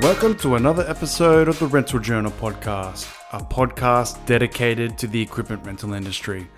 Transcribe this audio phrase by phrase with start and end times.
[0.00, 5.66] Welcome to another episode of the Rental Journal podcast, a podcast dedicated to the equipment
[5.66, 6.48] rental industry.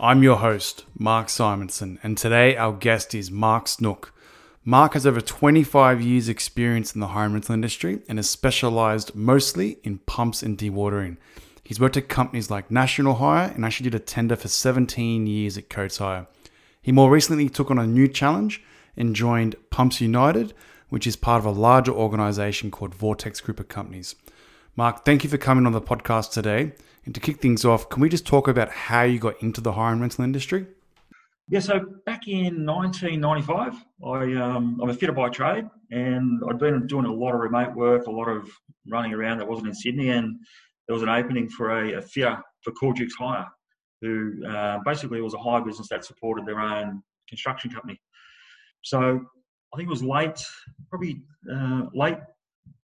[0.00, 4.14] I'm your host, Mark Simonson, and today our guest is Mark Snook.
[4.64, 9.78] Mark has over 25 years' experience in the home rental industry and has specialized mostly
[9.84, 11.18] in pumps and dewatering.
[11.62, 15.58] He's worked at companies like National Hire and actually did a tender for 17 years
[15.58, 16.28] at Coates Hire.
[16.80, 18.62] He more recently took on a new challenge
[18.96, 20.54] and joined Pumps United,
[20.88, 24.14] which is part of a larger organization called Vortex Group of Companies.
[24.76, 26.72] Mark, thank you for coming on the podcast today.
[27.04, 29.72] And to kick things off, can we just talk about how you got into the
[29.72, 30.66] hire and rental industry?
[31.48, 36.88] Yeah, so back in 1995, I, um, I'm a fitter by trade, and I'd been
[36.88, 38.50] doing a lot of remote work, a lot of
[38.88, 40.40] running around that wasn't in Sydney, and
[40.88, 43.46] there was an opening for a, a fitter for Coregex Hire,
[44.02, 48.00] who uh, basically was a hire business that supported their own construction company.
[48.82, 49.20] So
[49.76, 50.42] I think it was late,
[50.88, 51.20] probably
[51.52, 52.16] uh, late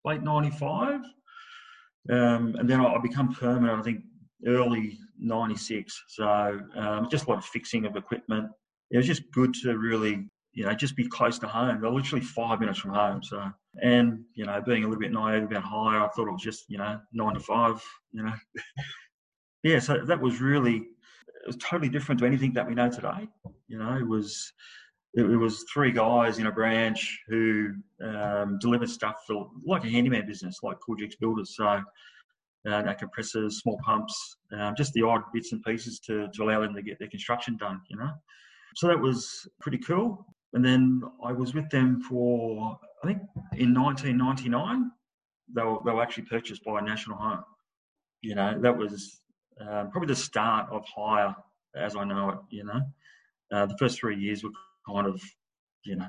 [0.05, 1.02] late '95,
[2.09, 3.77] um, and then I, I become permanent.
[3.77, 4.03] I think
[4.45, 6.02] early '96.
[6.08, 8.49] So um, just a lot of fixing of equipment.
[8.89, 11.81] It was just good to really, you know, just be close to home.
[11.81, 13.21] They're literally five minutes from home.
[13.21, 13.52] So,
[13.83, 16.69] and you know, being a little bit naive about hire, I thought it was just,
[16.69, 17.83] you know, nine to five.
[18.13, 18.33] You know,
[19.63, 19.80] yeah.
[19.80, 23.27] So that was really, it was totally different to anything that we know today.
[23.67, 24.53] You know, it was
[25.13, 27.69] it, it was three guys in a branch who
[28.03, 31.55] um, delivered stuff for like a handyman business, like Coregex Builders.
[31.55, 31.81] So
[32.67, 36.75] uh, compressors, small pumps, um, just the odd bits and pieces to, to allow them
[36.75, 38.11] to get their construction done, you know.
[38.75, 40.25] So that was pretty cool.
[40.53, 43.21] And then I was with them for, I think
[43.53, 44.92] in 1999,
[45.55, 47.44] they were, they were actually purchased by National Hire.
[48.21, 49.21] You know, that was
[49.61, 51.36] um, probably the start of hire
[51.75, 52.81] as I know it, you know.
[53.52, 54.49] Uh, the first three years were
[54.88, 55.21] kind of,
[55.83, 56.07] you know,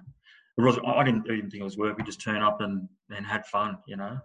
[0.59, 1.97] it was I didn't even think it was work.
[1.97, 4.19] We just turned up and, and had fun, you know.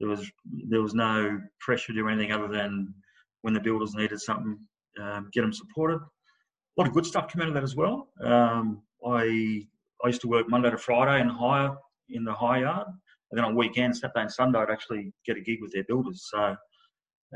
[0.00, 0.30] There was
[0.68, 2.94] there was no pressure to do anything other than
[3.42, 4.58] when the builders needed something,
[5.00, 5.96] um, get them supported.
[5.96, 8.08] A lot of good stuff came out of that as well.
[8.22, 9.66] Um, I
[10.04, 11.76] I used to work Monday to Friday in hire
[12.10, 12.86] in the hire yard,
[13.30, 16.28] and then on weekends, Saturday and Sunday, I'd actually get a gig with their builders.
[16.30, 16.54] So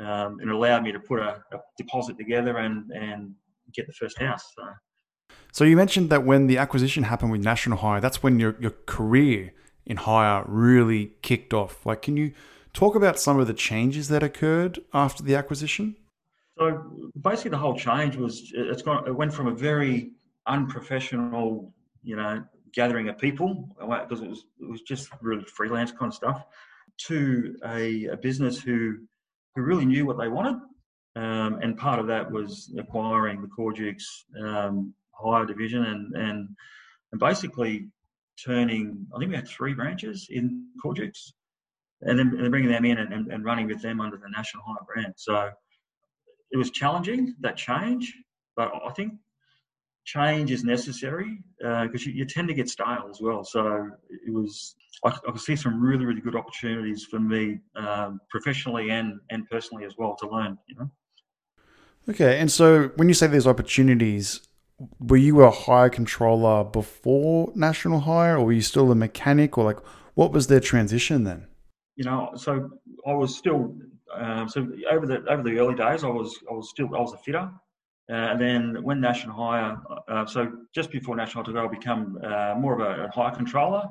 [0.05, 3.35] um, it allowed me to put a, a, deposit together and and
[3.75, 4.45] get the first house.
[4.57, 4.65] So.
[5.53, 8.73] So you mentioned that when the acquisition happened with National Hire, that's when your, your
[8.87, 9.53] career
[9.85, 11.85] in hire really kicked off.
[11.85, 12.33] Like, can you
[12.73, 15.97] talk about some of the changes that occurred after the acquisition?
[16.59, 19.07] So basically, the whole change was it's gone.
[19.07, 20.13] It went from a very
[20.47, 22.43] unprofessional, you know,
[22.73, 26.45] gathering of people because it was it was just really freelance kind of stuff,
[27.09, 28.99] to a, a business who
[29.55, 30.57] who really knew what they wanted,
[31.17, 34.03] um, and part of that was acquiring the Coregex
[34.43, 36.49] um, hire division and and
[37.13, 37.89] and basically
[38.45, 39.07] turning.
[39.15, 41.33] I think we had three branches in Coregex,
[42.03, 44.85] and then, and bringing them in and, and, running with them under the National Hire
[44.87, 45.15] brand.
[45.17, 45.51] So
[46.51, 48.15] it was challenging that change,
[48.57, 49.15] but I think
[50.05, 53.45] change is necessary because uh, you, you, tend to get stale as well.
[53.45, 54.75] So it was.
[55.05, 59.49] I, I could see some really, really good opportunities for me um, professionally and and
[59.49, 60.59] personally as well to learn.
[60.67, 60.91] You know.
[62.09, 64.41] Okay, and so when you say there's opportunities,
[65.01, 69.65] were you a hire controller before National Hire, or were you still a mechanic, or
[69.65, 69.79] like
[70.15, 71.47] what was their transition then?
[71.97, 72.71] You know, so
[73.07, 73.75] I was still
[74.15, 77.13] um, so over the over the early days, I was I was still I was
[77.13, 77.51] a fitter,
[78.11, 79.77] uh, and then when National Hire,
[80.09, 83.85] uh, so just before National Hire, I become uh, more of a, a hire controller,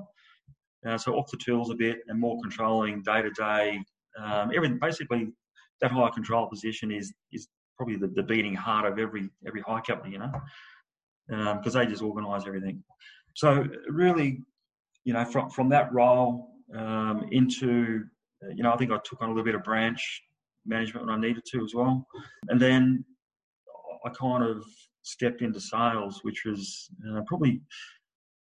[0.86, 3.82] uh, so off the tools a bit and more controlling day to day.
[4.54, 5.30] Everything basically
[5.80, 7.48] that hire control position is is
[7.78, 10.32] probably the, the beating heart of every every hire company, you know
[11.32, 12.84] because um, they just organise everything.
[13.36, 14.42] So really,
[15.06, 18.04] you know, from from that role um, into,
[18.54, 20.24] you know, I think I took on a little bit of branch
[20.66, 22.06] management when I needed to as well,
[22.50, 23.06] and then
[24.06, 24.66] I kind of
[25.04, 27.62] stepped into sales, which was uh, probably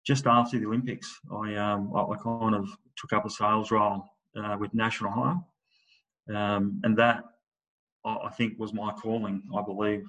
[0.05, 1.19] just after the Olympics.
[1.31, 4.03] I um, I, I kind of took up a sales role
[4.35, 7.23] uh, with National Hire, um, and that
[8.03, 9.43] I think was my calling.
[9.55, 10.07] I believe.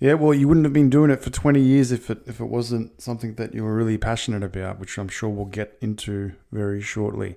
[0.00, 2.46] Yeah, well, you wouldn't have been doing it for 20 years if it if it
[2.46, 6.82] wasn't something that you were really passionate about, which I'm sure we'll get into very
[6.82, 7.36] shortly.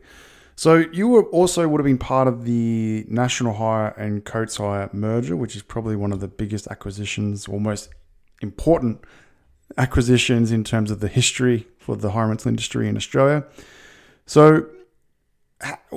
[0.56, 4.90] So you were also would have been part of the National Hire and Coates Hire
[4.92, 7.90] merger, which is probably one of the biggest acquisitions or most
[8.42, 9.02] important
[9.78, 13.46] acquisitions in terms of the history for the hire rental industry in Australia.
[14.26, 14.66] So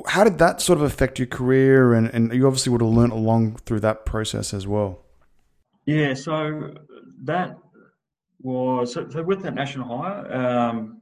[0.07, 1.95] how did that sort of affect your career?
[1.95, 5.01] And, and you obviously would have learnt along through that process as well.
[5.91, 6.73] Yeah, so
[7.25, 7.59] that
[8.41, 10.33] was so, with that national hire.
[10.33, 11.01] Um,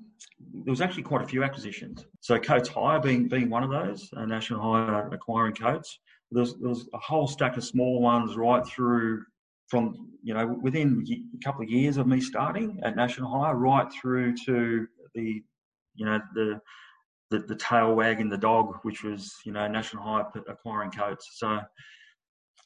[0.64, 2.06] there was actually quite a few acquisitions.
[2.20, 6.00] So Coates Hire being being one of those, National Hire acquiring Coates.
[6.30, 9.24] There was, there was a whole stack of smaller ones right through
[9.66, 13.92] from you know within a couple of years of me starting at National Hire, right
[13.92, 15.42] through to the
[15.96, 16.58] you know the
[17.30, 21.28] the, the tail wagging the dog, which was you know National Hire acquiring Coates.
[21.34, 21.60] So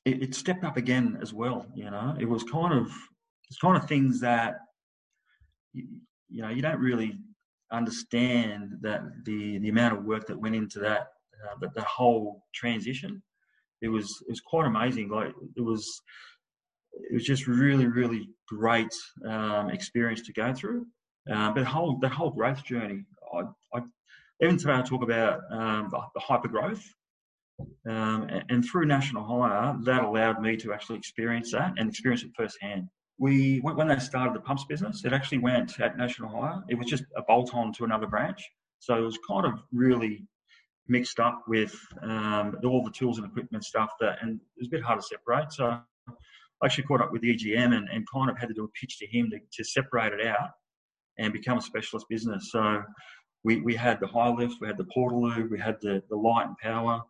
[0.04, 1.66] it, it stepped up again as well.
[1.74, 2.90] You know, it was kind of
[3.48, 4.56] it's kind of things that
[5.72, 5.86] you,
[6.28, 7.18] you know you don't really
[7.70, 11.08] understand that the the amount of work that went into that
[11.44, 13.22] uh, the, the whole transition.
[13.80, 15.86] It was it was quite amazing like it was
[17.10, 18.94] it was just really really great
[19.26, 20.86] um, experience to go through.
[21.30, 23.42] Um, but the whole the whole growth journey I,
[23.74, 23.82] I
[24.40, 26.82] even today I talk about um, the, the hyper growth
[27.88, 32.30] um, and, through national hire that allowed me to actually experience that and experience it
[32.36, 32.88] firsthand
[33.18, 36.62] we when they started the pumps business, it actually went at National Hire.
[36.68, 38.42] It was just a bolt on to another branch,
[38.80, 40.26] so it was kind of really
[40.88, 44.70] mixed up with um, all the tools and equipment stuff that, and it was a
[44.70, 45.52] bit hard to separate.
[45.52, 48.64] So I actually caught up with the EGM and, and kind of had to do
[48.64, 50.50] a pitch to him to, to separate it out
[51.18, 52.50] and become a specialist business.
[52.50, 52.82] So
[53.44, 56.46] we, we had the high lift, we had the portaloo, we had the, the light
[56.46, 57.02] and power,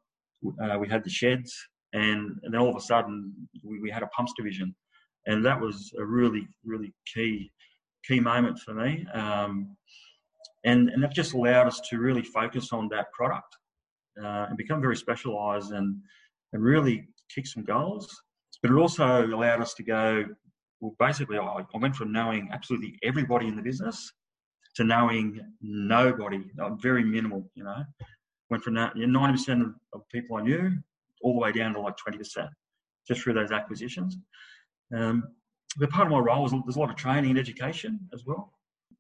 [0.63, 1.55] uh, we had the sheds,
[1.93, 4.75] and, and then all of a sudden we, we had a pumps division
[5.27, 7.51] and that was a really really key
[8.07, 9.07] key moment for me.
[9.15, 9.77] Um,
[10.65, 13.57] and and that just allowed us to really focus on that product
[14.23, 15.97] uh, and become very specialised and
[16.53, 18.09] and really kick some goals.
[18.63, 20.25] But it also allowed us to go.
[20.81, 24.13] Well, basically, I, I went from knowing absolutely everybody in the business
[24.75, 27.49] to knowing nobody, uh, very minimal.
[27.55, 27.85] You know,
[28.53, 30.77] went from that ninety percent of, of people I knew
[31.23, 32.51] all the way down to like twenty percent,
[33.09, 34.19] just through those acquisitions.
[34.95, 35.25] Um,
[35.79, 38.53] but part of my role was there's a lot of training and education as well.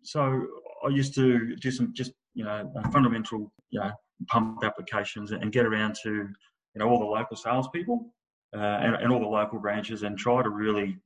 [0.03, 0.47] So
[0.85, 3.93] I used to do some just you know fundamental you know
[4.29, 8.13] pump applications and get around to you know all the local salespeople
[8.57, 10.97] uh, and, and all the local branches and try to really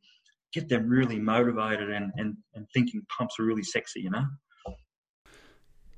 [0.52, 4.24] get them really motivated and, and, and thinking pumps are really sexy, you know.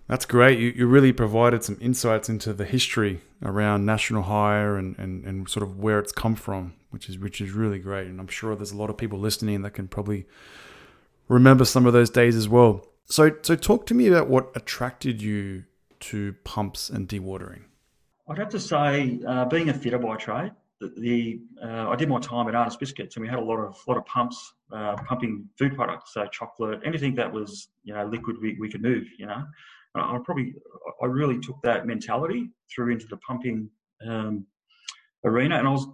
[0.09, 0.59] That's great.
[0.59, 5.49] You, you really provided some insights into the history around national hire and, and, and
[5.49, 8.07] sort of where it's come from, which is which is really great.
[8.09, 10.27] And I'm sure there's a lot of people listening that can probably
[11.29, 12.87] remember some of those days as well.
[13.05, 15.65] So so talk to me about what attracted you
[16.01, 17.65] to pumps and dewatering.
[18.29, 22.09] I'd have to say, uh, being a fitter by trade, the, the uh, I did
[22.09, 24.97] my time at Arnott's Biscuits, and we had a lot of lot of pumps, uh,
[24.97, 29.05] pumping food products, so chocolate, anything that was you know liquid we, we could move,
[29.19, 29.45] you know.
[29.94, 30.55] I probably
[31.02, 33.70] I really took that mentality through into the pumping
[34.06, 34.46] um,
[35.25, 35.87] arena, and I was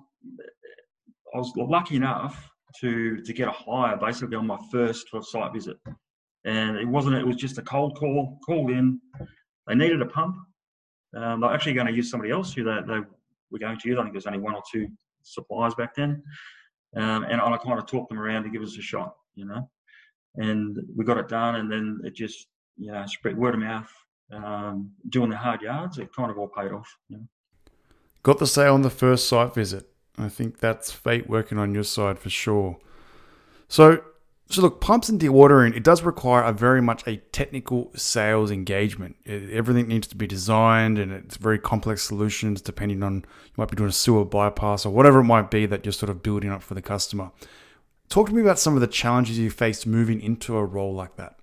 [1.35, 2.51] I was lucky enough
[2.81, 5.77] to to get a hire basically on my first site visit,
[6.45, 9.01] and it wasn't it was just a cold call called in.
[9.67, 10.37] They needed a pump.
[11.17, 13.01] Um, they're actually going to use somebody else who they, they
[13.51, 13.99] were going to use.
[13.99, 14.89] I think there's only one or two
[15.23, 16.23] suppliers back then,
[16.97, 19.69] um, and I kind of talked them around to give us a shot, you know.
[20.37, 23.91] And we got it done, and then it just you know, spread word of mouth,
[24.33, 26.89] um, doing the hard yards, it kind of all paid off.
[27.09, 27.25] You know.
[28.23, 29.89] Got the sale on the first site visit.
[30.17, 32.79] I think that's fate working on your side for sure.
[33.69, 34.03] So,
[34.49, 39.17] so look, pumps and dewatering, it does require a very much a technical sales engagement.
[39.25, 43.71] It, everything needs to be designed and it's very complex solutions depending on, you might
[43.71, 46.51] be doing a sewer bypass or whatever it might be that you're sort of building
[46.51, 47.31] up for the customer.
[48.09, 51.17] Talk to me about some of the challenges you faced moving into a role like
[51.17, 51.37] that.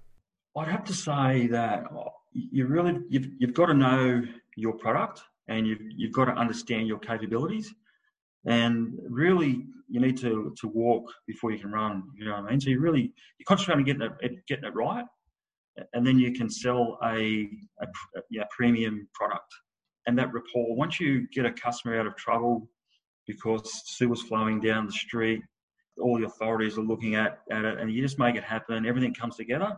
[0.57, 4.21] I'd have to say that uh, you really you've, you've got to know
[4.57, 7.73] your product and you've, you've got to understand your capabilities.
[8.45, 12.51] And really you need to to walk before you can run you know what i
[12.51, 12.61] mean?
[12.61, 15.05] So you really you concentrate on getting it getting it right
[15.93, 17.49] and then you can sell a,
[17.81, 17.87] a,
[18.39, 19.53] a premium product.
[20.07, 22.67] And that rapport once you get a customer out of trouble
[23.27, 25.41] because sewer's flowing down the street
[25.99, 29.13] all the authorities are looking at, at it and you just make it happen everything
[29.13, 29.77] comes together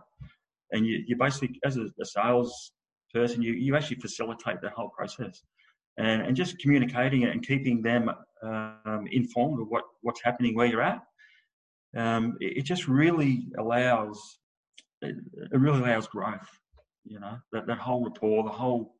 [0.74, 2.74] and you, you basically, as a, a sales
[3.13, 5.42] person, you, you actually facilitate the whole process.
[5.98, 8.10] And, and just communicating it and keeping them
[8.44, 11.01] um, informed of what, what's happening where you're at,
[11.96, 14.39] um, it, it, just really allows
[15.01, 15.15] it,
[15.51, 16.48] it, really allows growth.
[17.06, 18.96] You know that, that whole rapport, the whole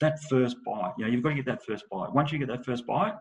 [0.00, 0.92] that first bite.
[0.96, 2.12] You know you've got to get that first bite.
[2.14, 3.16] Once you get that first bite,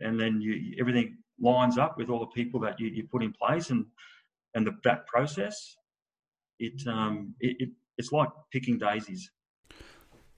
[0.00, 3.32] and then you everything lines up with all the people that you, you put in
[3.32, 3.86] place and
[4.54, 5.76] and the, that process,
[6.58, 9.30] it, um, it, it it's like picking daisies.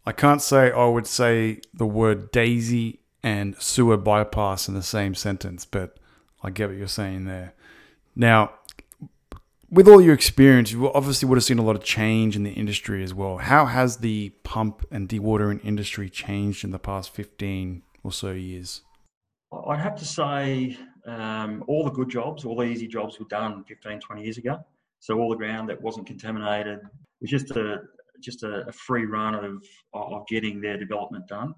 [0.06, 5.14] I can't say I would say the word daisy and sewer bypass in the same
[5.14, 5.98] sentence, but
[6.42, 7.54] I get what you're saying there.
[8.14, 8.52] Now,
[9.70, 12.52] with all your experience, you obviously would have seen a lot of change in the
[12.52, 13.38] industry as well.
[13.38, 18.82] How has the pump and dewatering industry changed in the past 15 or so years?
[19.66, 23.64] I'd have to say um, all the good jobs, all the easy jobs were done
[23.64, 24.64] 15, 20 years ago.
[25.00, 26.80] So all the ground that wasn't contaminated
[27.20, 27.78] was just a
[28.20, 29.62] just a, a free run of
[29.94, 31.54] of getting their development done.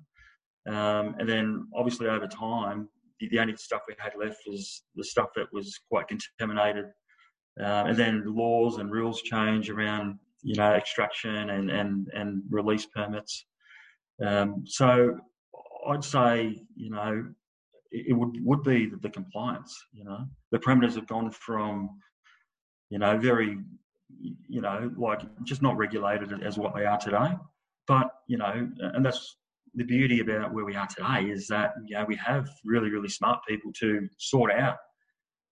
[0.69, 5.05] Um, and then obviously over time, the, the, only stuff we had left was the
[5.05, 6.87] stuff that was quite contaminated.
[7.59, 12.87] Uh, and then laws and rules change around you know extraction and and and release
[12.87, 13.47] permits.
[14.25, 15.19] Um, so
[15.89, 17.25] I'd say you know
[17.91, 19.77] it would would be the, the compliance.
[19.93, 21.91] You know, the parameters have gone from
[22.91, 23.59] you know very
[24.49, 27.31] you know like just not regulated as what they are today.
[27.87, 29.37] But you know, and that's
[29.75, 33.09] the beauty about where we are today is that you know we have really really
[33.09, 34.77] smart people to sort out.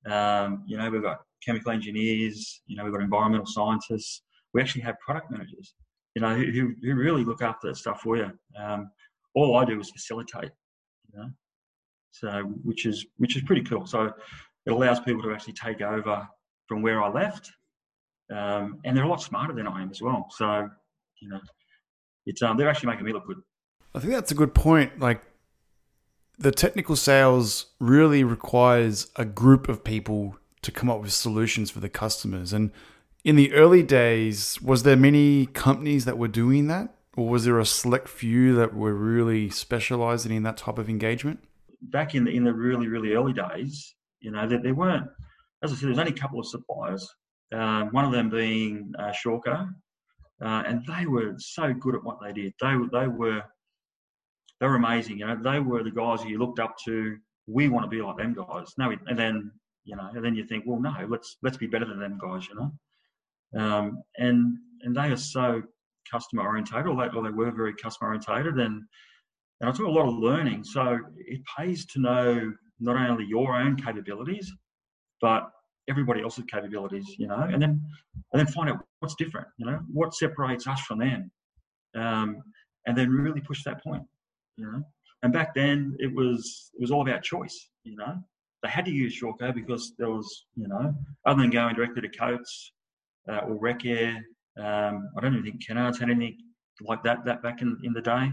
[0.07, 2.63] Um, you know, we've got chemical engineers.
[2.67, 4.23] You know, we've got environmental scientists.
[4.55, 5.75] We actually have product managers.
[6.15, 8.31] You know, who who really look after that stuff for you.
[8.61, 8.91] Um,
[9.35, 10.51] all I do is facilitate.
[11.13, 11.31] You know,
[12.11, 13.87] so which is which is pretty cool.
[13.87, 14.13] So
[14.67, 16.27] it allows people to actually take over
[16.69, 17.51] from where I left,
[18.35, 20.27] um, and they're a lot smarter than I am as well.
[20.31, 20.69] So
[21.21, 21.41] you know,
[22.27, 23.39] it's um, they're actually making me look good.
[23.95, 24.99] I think that's a good point.
[25.01, 25.23] Like
[26.39, 31.81] the technical sales really requires a group of people to come up with solutions for
[31.81, 32.53] the customers.
[32.53, 32.71] And
[33.25, 36.95] in the early days, was there many companies that were doing that?
[37.17, 41.41] Or was there a select few that were really specializing in that type of engagement?
[41.83, 45.09] back in the in the really really early days, you know, there, there weren't.
[45.63, 47.09] As I said, there's only a couple of suppliers.
[47.53, 49.13] Um, one of them being uh,
[50.41, 52.53] uh, and they were so good at what they did.
[52.61, 53.43] They they were
[54.61, 55.19] they were amazing.
[55.19, 57.17] You know, they were the guys you looked up to.
[57.47, 58.73] We want to be like them guys.
[58.77, 59.51] No, and then
[59.85, 62.47] you know, and then you think, well, no, let's let's be better than them guys.
[62.49, 65.63] You know, um, and and they are so
[66.11, 68.83] customer orientated, or they, they were very customer orientated, and
[69.61, 70.63] and I took a lot of learning.
[70.65, 74.53] So it pays to know not only your own capabilities,
[75.21, 75.51] but
[75.89, 77.81] everybody else's capabilities, you know, and then
[78.33, 81.31] and then find out what's different, you know, what separates us from them,
[81.97, 82.43] um,
[82.87, 84.03] and then really push that point,
[84.57, 84.83] you know.
[85.23, 88.17] And back then, it was it was all about choice, you know.
[88.63, 90.93] They had to use Shawco because there was, you know,
[91.27, 92.73] other than going directly to Coates
[93.31, 94.17] uh, or Wreckair,
[94.59, 96.39] um, I don't even think Kennards had anything
[96.81, 98.33] like that that back in, in the day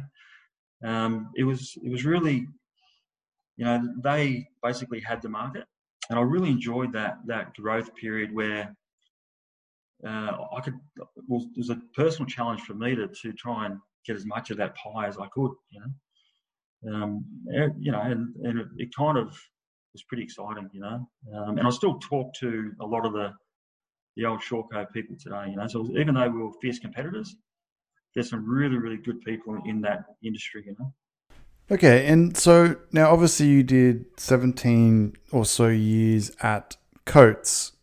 [0.84, 2.48] um, it was it was really,
[3.58, 5.66] you know, they basically had the market,
[6.10, 8.76] and I really enjoyed that that growth period where
[10.06, 10.76] uh, I could.
[11.28, 14.52] Well, it was a personal challenge for me to to try and get as much
[14.52, 15.92] of that pie as I could, you know.
[16.88, 17.26] Um,
[17.80, 19.30] you know, and, and it, it, kind of
[19.94, 21.10] was pretty exciting, you know.
[21.34, 23.34] Um, and I still talk to a lot of the
[24.16, 25.68] the old Shawco people today, you know.
[25.68, 27.36] So even though we were fierce competitors,
[28.14, 30.94] there's some really really good people in that industry you know
[31.72, 37.74] okay and so now obviously you did 17 or so years at coates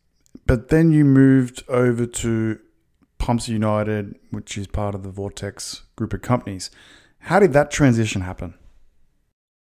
[0.47, 2.59] but then you moved over to
[3.19, 6.71] pumps united which is part of the vortex group of companies.
[7.19, 8.55] How did that transition happen?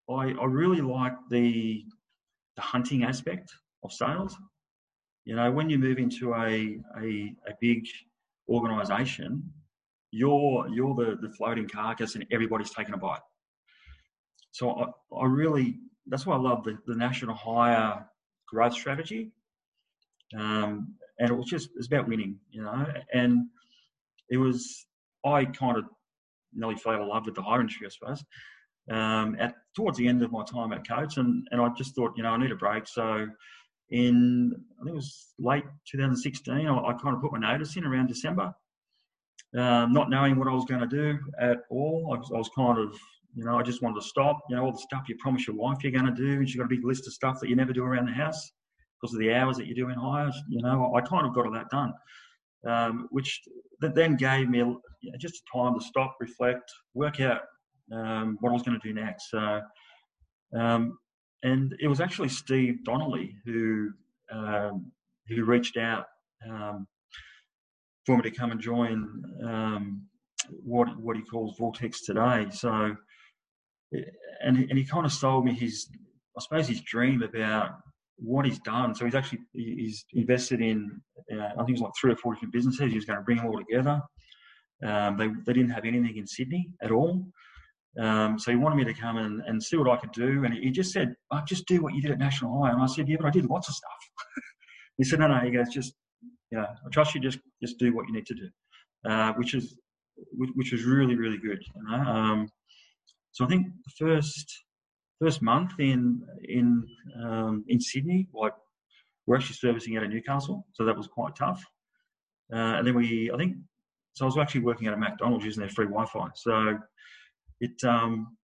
[0.09, 1.85] I, I really like the
[2.55, 3.51] the hunting aspect
[3.83, 4.35] of sales.
[5.23, 7.85] You know when you move into a a, a big
[8.49, 9.43] organization
[10.11, 13.19] you're you're the, the floating carcass and everybody's taking a bite.
[14.55, 14.85] So I,
[15.15, 18.05] I really that's why I love the, the national hire
[18.47, 19.31] growth strategy.
[20.37, 22.85] Um, and it was just it's about winning, you know.
[23.13, 23.47] And
[24.29, 24.85] it was
[25.25, 25.83] I kind of
[26.53, 28.23] nearly fell in love with the hire industry, I suppose.
[28.89, 32.13] Um, at towards the end of my time at Coates, and and I just thought,
[32.15, 32.87] you know, I need a break.
[32.87, 33.27] So
[33.89, 37.83] in I think it was late 2016, I, I kind of put my notice in
[37.83, 38.53] around December
[39.57, 42.11] um, not knowing what I was going to do at all.
[42.13, 42.97] I was, I was, kind of,
[43.35, 44.39] you know, I just wanted to stop.
[44.49, 46.57] You know, all the stuff you promise your wife you're going to do, and she's
[46.57, 48.51] got a big list of stuff that you never do around the house
[48.99, 50.35] because of the hours that you do in hires.
[50.47, 51.93] You know, I kind of got all that done,
[52.67, 53.41] um, which
[53.81, 54.65] then gave me you
[55.11, 57.41] know, just time to stop, reflect, work out
[57.91, 59.29] um, what I was going to do next.
[59.29, 59.61] So,
[60.57, 60.97] um,
[61.43, 63.91] and it was actually Steve Donnelly who
[64.31, 64.91] um,
[65.27, 66.05] who reached out
[66.49, 66.87] um,
[68.05, 70.03] for me to come and join um,
[70.49, 72.47] what what he calls Vortex today.
[72.51, 72.95] So,
[73.91, 75.87] and and he kind of sold me his,
[76.37, 77.71] I suppose, his dream about
[78.17, 78.95] what he's done.
[78.95, 81.01] So he's actually he's invested in,
[81.33, 82.89] uh, I think it's like three or four different businesses.
[82.91, 84.01] He was going to bring them all together.
[84.85, 87.25] Um, they they didn't have anything in Sydney at all.
[87.99, 90.43] Um, so he wanted me to come and, and see what I could do.
[90.43, 92.73] And he just said, oh, just do what you did at National Hire.
[92.73, 93.91] And I said, yeah, but I did lots of stuff.
[94.97, 95.39] he said, no, no.
[95.39, 95.93] He goes, just
[96.51, 97.21] You know, I trust you.
[97.21, 98.49] Just just do what you need to do,
[99.09, 99.77] uh, which is
[100.33, 101.59] which was really really good.
[101.75, 102.49] You know, um,
[103.35, 104.63] so I think the first
[105.21, 106.87] first month in in
[107.21, 108.53] um, in Sydney, like
[109.27, 111.61] we're actually servicing out of Newcastle, so that was quite tough.
[112.53, 113.57] Uh, and then we, I think,
[114.13, 116.29] so I was actually working at a McDonald's using their free Wi-Fi.
[116.35, 116.77] So
[117.59, 118.37] it, um,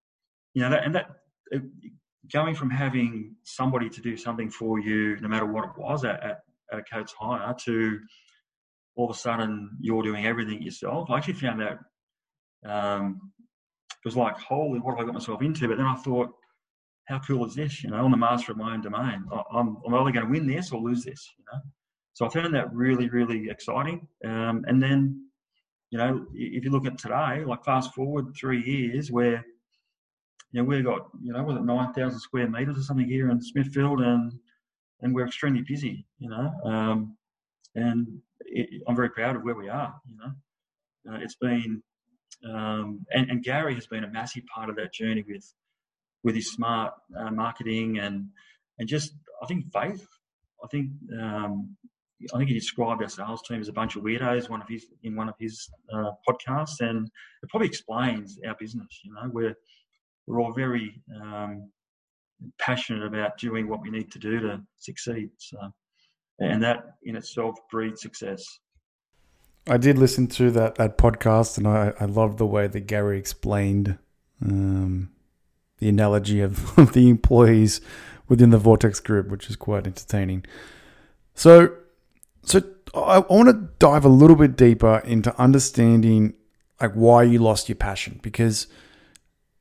[0.54, 1.08] you know, that, and that
[1.52, 1.62] it,
[2.34, 6.22] going from having somebody to do something for you, no matter what it was at,
[6.22, 6.40] at,
[6.74, 8.00] at a Coates Hire, to
[8.98, 11.10] all of a sudden you're doing everything yourself.
[11.10, 11.78] I actually found that
[12.70, 13.32] um,
[14.06, 15.68] was like, holy, what have I got myself into?
[15.68, 16.30] But then I thought,
[17.08, 17.84] how cool is this?
[17.84, 19.26] You know, I'm the master of my own domain.
[19.54, 21.28] I'm, I'm either going to win this or lose this.
[21.38, 21.60] You know,
[22.14, 24.08] so I found that really, really exciting.
[24.26, 25.26] Um, and then,
[25.90, 29.44] you know, if you look at today, like fast forward three years, where
[30.52, 33.30] you know we've got you know was it nine thousand square meters or something here
[33.30, 34.32] in Smithfield, and
[35.02, 36.06] and we're extremely busy.
[36.20, 37.18] You know, um,
[37.76, 38.08] and
[38.40, 39.94] it, I'm very proud of where we are.
[40.08, 41.82] You know, uh, it's been
[42.50, 45.54] um, and, and Gary has been a massive part of that journey with
[46.24, 48.28] with his smart uh, marketing and
[48.80, 50.06] and just I think faith.
[50.64, 51.76] I think um,
[52.34, 54.50] I think he described our sales team as a bunch of weirdos.
[54.50, 57.08] One of his in one of his uh, podcasts, and
[57.42, 59.00] it probably explains our business.
[59.04, 59.56] You know, we're
[60.28, 61.72] we're all very um,
[62.60, 65.30] passionate about doing what we need to do to succeed.
[65.38, 65.58] So,
[66.40, 68.44] and that in itself breeds success.
[69.68, 73.18] I did listen to that that podcast, and I I loved the way that Gary
[73.18, 73.98] explained
[74.44, 75.10] um,
[75.78, 77.82] the analogy of, of the employees
[78.28, 80.46] within the Vortex group, which is quite entertaining.
[81.34, 81.76] So,
[82.44, 82.62] so
[82.94, 86.36] I, I want to dive a little bit deeper into understanding
[86.80, 88.68] like why you lost your passion because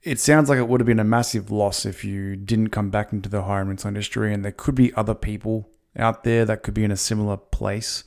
[0.02, 3.12] it sounds like it would have been a massive loss if you didn't come back
[3.12, 6.74] into the hire rental industry, and there could be other people out there that could
[6.74, 8.04] be in a similar place.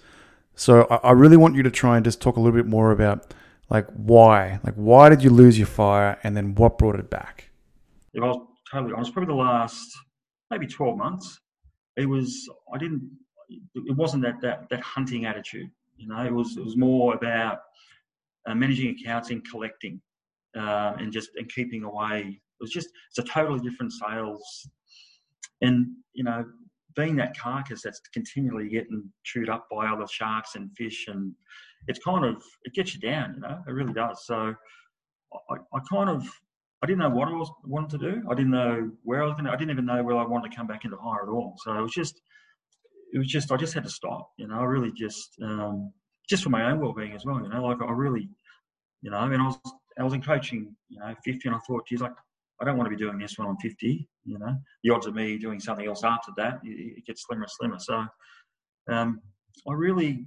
[0.56, 3.34] So I, really want you to try and just talk a little bit more about
[3.70, 7.50] like why, like why did you lose your fire, and then what brought it back
[8.14, 9.92] if I was totally honest, probably the last
[10.52, 11.40] maybe 12 months,
[11.98, 13.10] it was, I didn't,
[13.50, 15.70] it wasn't that, that, that hunting attitude.
[15.98, 17.60] You know, it was, it was more about
[18.48, 20.02] uh, managing accounts and collecting
[20.58, 22.40] uh, and just, and keeping away.
[22.40, 24.68] It was just, it's a totally different sales.
[25.62, 26.46] And, you know,
[26.96, 31.34] being that carcass that's continually getting chewed up by other sharks and fish and
[31.88, 34.54] it's kind of it gets you down you know it really does so
[35.50, 36.28] I, I kind of
[36.84, 38.24] I didn't know what I was wanted to do.
[38.30, 39.48] I didn't know where I was going.
[39.48, 41.56] I didn't even know where I wanted to come back into hire at all.
[41.64, 42.22] So it was just,
[43.14, 44.32] it was just, I just had to stop.
[44.38, 45.94] You know, I really just, um,
[46.30, 47.42] just for my own well-being as well.
[47.42, 48.30] You know, like I really,
[49.02, 49.60] you know, I mean, I was,
[49.98, 52.12] I was in coaching, you know, 50, and I thought, geez, like,
[52.62, 54.06] I don't want to be doing this when I'm 50.
[54.26, 57.52] You know, the odds of me doing something else after that, it, gets slimmer and
[57.52, 57.80] slimmer.
[57.80, 58.06] So,
[58.90, 59.22] um,
[59.68, 60.26] I really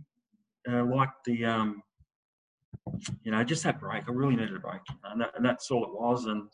[0.71, 1.83] uh, liked the, um,
[3.23, 4.05] you know, just that break.
[4.09, 6.27] I really needed a break, and, that, and that's all it was.
[6.27, 6.49] And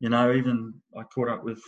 [0.00, 1.60] you know, even I caught up with,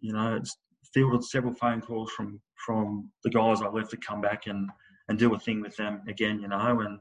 [0.00, 0.56] you know, it's
[0.94, 4.68] fielded several phone calls from from the guys I left to come back and
[5.08, 6.40] and do a thing with them again.
[6.40, 7.00] You know, and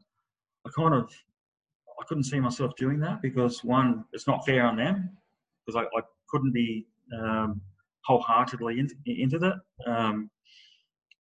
[0.66, 1.12] I kind of
[2.02, 5.12] I couldn't see myself doing that because one, it's not fair on them
[5.66, 6.88] because I, I couldn't be
[7.20, 7.62] um,
[8.06, 9.56] wholeheartedly in, into that.
[9.86, 10.30] Um,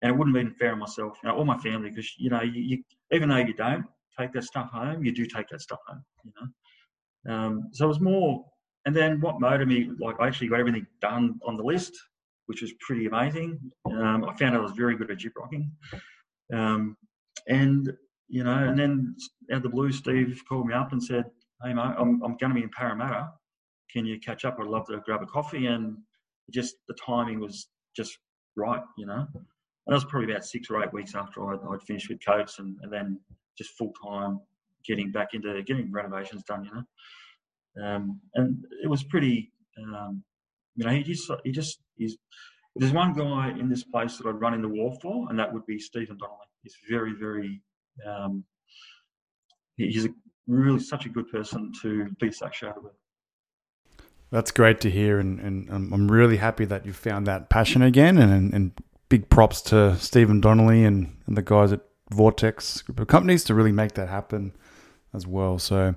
[0.01, 2.41] and it wouldn't be fair on myself you know, or my family because you know
[2.41, 3.85] you, you, even though you don't
[4.19, 6.03] take that stuff home, you do take that stuff home.
[6.23, 8.45] You know, um, so it was more.
[8.85, 11.93] And then what motivated me, like I actually got everything done on the list,
[12.47, 13.59] which was pretty amazing.
[13.85, 15.69] Um, I found I was very good at gyprocking.
[16.51, 16.97] Um,
[17.47, 17.91] and
[18.27, 19.15] you know, and then
[19.51, 21.25] out of the blue, Steve called me up and said,
[21.63, 23.29] "Hey, mate, I'm, I'm going to be in Parramatta.
[23.91, 24.57] Can you catch up?
[24.59, 25.97] I'd love to grab a coffee." And
[26.51, 28.17] just the timing was just
[28.55, 29.27] right, you know.
[29.33, 29.45] And
[29.87, 32.77] that was probably about six or eight weeks after I'd, I'd finished with Coates, and,
[32.81, 33.19] and then
[33.57, 34.39] just full time
[34.85, 36.83] getting back into getting renovations done, you know.
[37.83, 40.23] Um, and it was pretty, um,
[40.75, 42.17] you know, he just he just he's.
[42.77, 45.51] There's one guy in this place that I'd run in the wall for, and that
[45.53, 46.47] would be Stephen Donnelly.
[46.63, 47.61] He's very, very.
[48.07, 48.45] Um,
[49.75, 50.09] he's a,
[50.47, 52.93] really such a good person to be associated with.
[54.31, 58.17] That's great to hear, and, and I'm really happy that you found that passion again.
[58.17, 58.71] And, and
[59.09, 63.53] big props to Stephen Donnelly and, and the guys at Vortex group of companies to
[63.53, 64.53] really make that happen
[65.13, 65.59] as well.
[65.59, 65.95] So,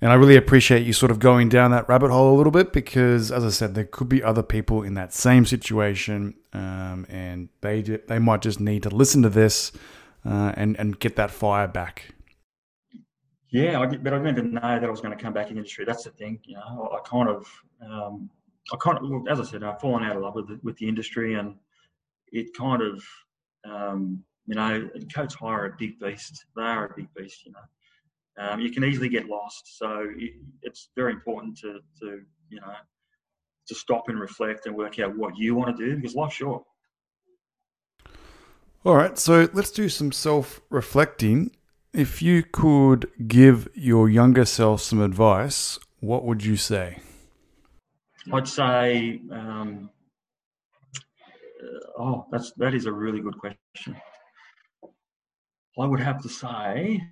[0.00, 2.72] and I really appreciate you sort of going down that rabbit hole a little bit
[2.72, 7.50] because, as I said, there could be other people in that same situation, um, and
[7.60, 9.72] they they might just need to listen to this
[10.24, 12.14] uh, and and get that fire back.
[13.50, 15.84] Yeah, I but I didn't know that I was going to come back in industry.
[15.84, 16.90] That's the thing, you know.
[16.92, 17.46] I, kind of,
[17.82, 18.28] um,
[18.72, 20.86] I kind of, as I said, I've fallen out of love with the, with the
[20.86, 21.56] industry, and
[22.30, 23.02] it kind of
[23.64, 26.46] um, you know, Coates Hire a big beast.
[26.56, 28.42] They are a big beast, you know.
[28.42, 29.78] Um, you can easily get lost.
[29.78, 30.08] So
[30.62, 32.72] it's very important to, to, you know,
[33.66, 36.62] to stop and reflect and work out what you want to do because life's short.
[38.84, 41.50] All right, so let's do some self reflecting.
[41.98, 47.00] If you could give your younger self some advice, what would you say?
[48.32, 49.90] I'd say, um,
[51.60, 53.96] uh, oh, that's that is a really good question.
[55.76, 57.02] I would have to say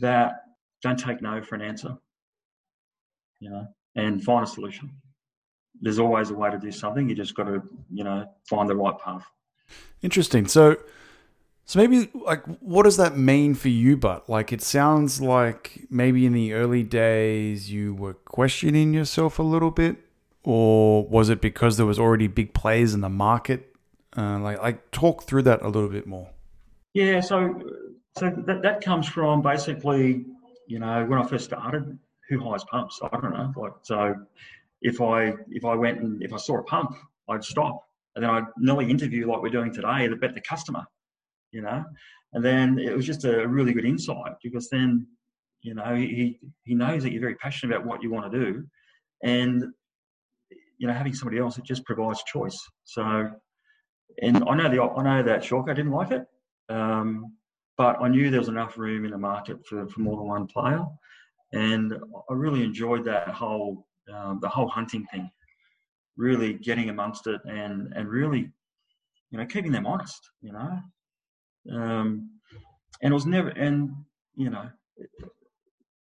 [0.00, 0.42] that
[0.82, 1.96] don't take no for an answer,
[3.40, 4.90] you know, and find a solution.
[5.80, 7.08] There's always a way to do something.
[7.08, 9.24] You just got to, you know, find the right path.
[10.02, 10.46] Interesting.
[10.46, 10.76] So,
[11.68, 13.96] so maybe like, what does that mean for you?
[13.96, 19.42] But like, it sounds like maybe in the early days you were questioning yourself a
[19.42, 19.96] little bit,
[20.44, 23.74] or was it because there was already big players in the market?
[24.16, 26.30] Uh, like, like talk through that a little bit more.
[26.94, 27.18] Yeah.
[27.20, 27.60] So,
[28.16, 30.24] so that that comes from basically,
[30.68, 31.98] you know, when I first started,
[32.28, 33.00] who hires pumps?
[33.02, 33.52] I don't know.
[33.56, 34.14] Like, so
[34.82, 36.94] if I if I went and if I saw a pump,
[37.28, 37.82] I'd stop
[38.14, 40.86] and then I'd nearly interview like we're doing today to bet the customer
[41.52, 41.84] you know.
[42.32, 45.06] And then it was just a really good insight because then,
[45.62, 48.64] you know, he he knows that you're very passionate about what you want to do,
[49.22, 49.64] and
[50.78, 52.58] you know, having somebody else it just provides choice.
[52.84, 53.30] So,
[54.22, 56.26] and I know the I know that Shawko didn't like it,
[56.68, 57.32] um,
[57.76, 60.46] but I knew there was enough room in the market for, for more than one
[60.46, 60.84] player,
[61.52, 61.94] and
[62.30, 65.30] I really enjoyed that whole um, the whole hunting thing,
[66.16, 68.50] really getting amongst it and and really,
[69.30, 70.20] you know, keeping them honest.
[70.42, 70.78] You know,
[71.72, 72.30] um,
[73.02, 73.90] and it was never, and
[74.36, 74.68] you know,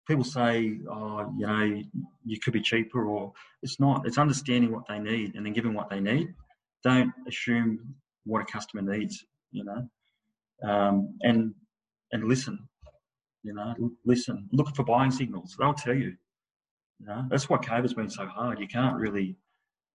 [0.07, 1.81] people say, oh, you know,
[2.25, 4.05] you could be cheaper, or it's not.
[4.05, 6.33] It's understanding what they need and then giving what they need.
[6.83, 7.95] Don't assume
[8.25, 11.53] what a customer needs, you know, um, and
[12.11, 12.67] and listen,
[13.43, 13.73] you know,
[14.05, 14.49] listen.
[14.51, 15.55] Look for buying signals.
[15.59, 16.15] They'll tell you.
[16.99, 18.59] You know, that's why COVID's been so hard.
[18.59, 19.35] You can't really,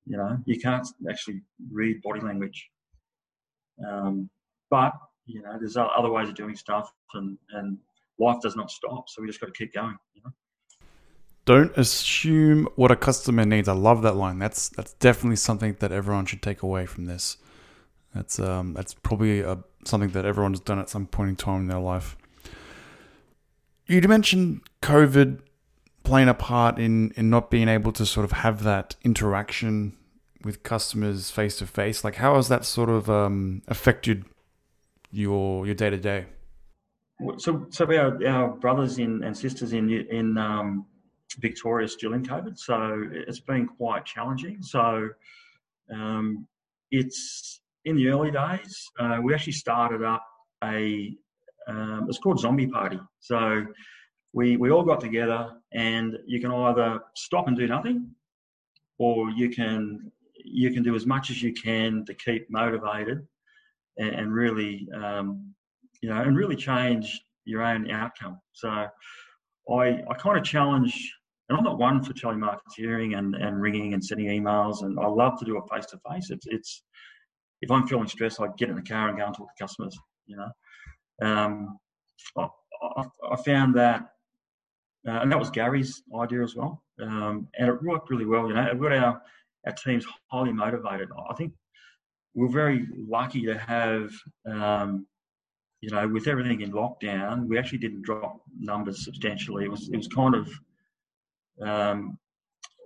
[0.05, 2.69] you know, you can't actually read body language.
[3.87, 4.29] Um,
[4.69, 4.93] but
[5.29, 7.79] you know, there's other ways of doing stuff, and and
[8.19, 9.09] life does not stop.
[9.09, 9.97] So we just got to keep going.
[10.15, 10.31] You know.
[11.45, 13.69] Don't assume what a customer needs.
[13.69, 14.39] I love that line.
[14.39, 17.37] That's that's definitely something that everyone should take away from this.
[18.15, 21.69] That's um that's probably a, something that everyone's done at some point in time in
[21.69, 22.17] their life.
[23.87, 25.41] You mentioned COVID
[26.05, 29.95] playing a part in in not being able to sort of have that interaction
[30.43, 32.05] with customers face to face.
[32.05, 34.25] Like, how has that sort of um, affected
[35.11, 36.27] your your day to day?
[37.39, 40.87] So, so our, our brothers in, and sisters in in um,
[41.39, 44.63] Victoria still in COVID, so it's been quite challenging.
[44.63, 45.09] So,
[45.93, 46.47] um,
[46.91, 48.89] it's in the early days.
[48.99, 50.25] Uh, we actually started up
[50.63, 51.15] a
[51.67, 53.01] um, it's called Zombie Party.
[53.19, 53.67] So,
[54.33, 58.13] we we all got together, and you can either stop and do nothing,
[58.99, 60.13] or you can
[60.45, 63.27] you can do as much as you can to keep motivated
[63.99, 65.55] and, and really, um,
[66.03, 68.41] you know, and really change your own outcome.
[68.53, 68.93] So I,
[69.73, 71.15] I kind of challenge,
[71.49, 75.39] and I'm not one for telemarketing and, and ringing and sending emails, and I love
[75.39, 76.31] to do it face to face.
[76.31, 76.83] It's, it's,
[77.61, 79.99] if I'm feeling stressed, I get in the car and go and talk to customers,
[80.27, 80.51] you know.
[81.21, 81.79] Um,
[82.37, 84.03] I, I, found that,
[85.07, 88.47] uh, and that was Gary's idea as well, um, and it worked really well.
[88.47, 89.23] You know, we got our
[89.67, 91.09] our teams highly motivated.
[91.29, 91.53] I think
[92.39, 94.13] we're very lucky to have,
[94.47, 95.07] um,
[95.81, 99.65] you know, with everything in lockdown, we actually didn't drop numbers substantially.
[99.65, 100.47] It was it was kind of
[101.61, 102.17] um,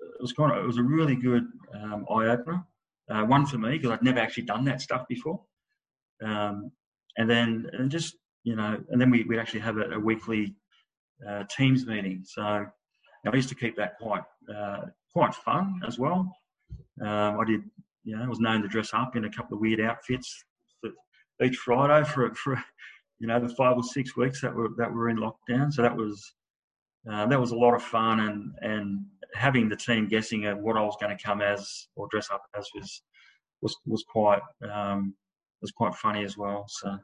[0.00, 2.64] it was kind of it was a really good um, eye opener.
[3.10, 5.38] Uh, one for me because I'd never actually done that stuff before.
[6.24, 6.72] Um,
[7.18, 10.54] and then and just you know, and then we would actually have a, a weekly
[11.28, 12.22] uh, teams meeting.
[12.24, 16.34] So I used to keep that quite uh, quite fun as well.
[17.02, 17.62] Um, I did
[18.04, 20.44] you know, I was known to dress up in a couple of weird outfits
[21.42, 22.62] each Friday for for
[23.18, 25.72] you know the five or six weeks that were that were in lockdown.
[25.72, 26.34] So that was
[27.10, 30.76] uh, that was a lot of fun, and and having the team guessing at what
[30.76, 33.02] I was going to come as or dress up as was
[33.60, 35.14] was was quite um,
[35.60, 36.66] was quite funny as well.
[36.68, 36.98] So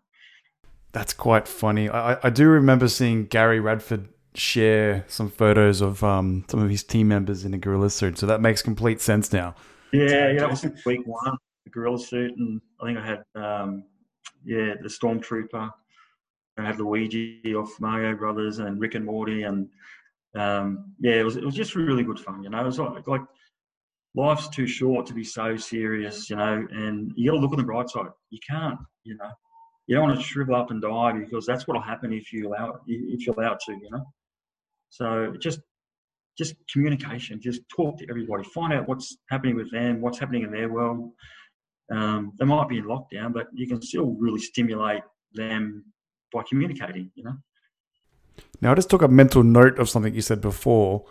[0.93, 1.89] that's quite funny.
[1.89, 6.85] I I do remember seeing Gary Radford share some photos of um, some of his
[6.85, 8.19] team members in a gorilla suit.
[8.19, 9.55] So that makes complete sense now.
[9.93, 11.37] Yeah, yeah, that was week one.
[11.65, 13.85] The gorilla suit, and I think I had um,
[14.45, 15.71] yeah the stormtrooper.
[16.59, 19.69] I had Luigi off Mario Brothers and Rick and Morty, and
[20.37, 22.43] um, yeah, it was it was just really good fun.
[22.43, 23.23] You know, it was like, like
[24.15, 27.59] life's too short to be so serious, you know, and you got to look on
[27.59, 28.11] the bright side.
[28.31, 29.31] You can't, you know,
[29.87, 32.81] you don't want to shrivel up and die because that's what'll happen if you allow
[32.87, 34.05] if you allow it to, you know.
[34.91, 35.61] So just
[36.39, 40.53] just communication, just talk to everybody, find out what's happening with them, what's happening in
[40.53, 41.11] their world.
[41.93, 45.03] Um, they might be in lockdown, but you can still really stimulate
[45.35, 45.85] them
[46.33, 47.37] by communicating, you know.
[48.61, 51.05] Now, I just took a mental note of something you said before.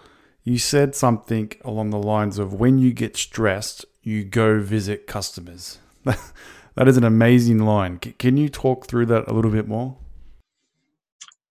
[0.44, 5.80] You said something along the lines of when you get stressed, you go visit customers.
[6.04, 7.98] that is an amazing line.
[7.98, 9.98] Can you talk through that a little bit more?